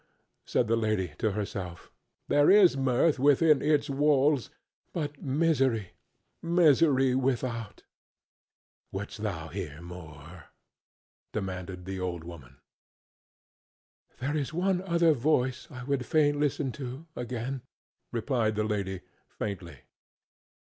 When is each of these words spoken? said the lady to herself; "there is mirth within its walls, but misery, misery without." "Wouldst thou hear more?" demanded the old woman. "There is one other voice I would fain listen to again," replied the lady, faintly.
said 0.47 0.67
the 0.67 0.75
lady 0.75 1.13
to 1.19 1.33
herself; 1.33 1.91
"there 2.27 2.49
is 2.49 2.75
mirth 2.75 3.19
within 3.19 3.61
its 3.61 3.87
walls, 3.87 4.49
but 4.93 5.21
misery, 5.21 5.91
misery 6.41 7.13
without." 7.13 7.83
"Wouldst 8.91 9.21
thou 9.21 9.49
hear 9.49 9.79
more?" 9.79 10.45
demanded 11.33 11.85
the 11.85 11.99
old 11.99 12.23
woman. 12.23 12.57
"There 14.17 14.35
is 14.35 14.51
one 14.55 14.81
other 14.81 15.13
voice 15.13 15.67
I 15.69 15.83
would 15.83 16.03
fain 16.03 16.39
listen 16.39 16.71
to 16.81 17.05
again," 17.15 17.61
replied 18.11 18.55
the 18.55 18.63
lady, 18.63 19.01
faintly. 19.29 19.81